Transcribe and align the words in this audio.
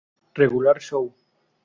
Regular 0.35 0.79
Show 0.81 1.13